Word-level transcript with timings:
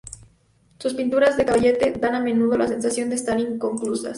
Sus 0.79 0.95
pinturas 0.95 1.37
de 1.37 1.45
caballete 1.45 1.91
dan 1.91 2.15
a 2.15 2.19
menudo 2.21 2.57
la 2.57 2.67
sensación 2.67 3.09
de 3.09 3.15
estar 3.17 3.39
inconclusas. 3.39 4.09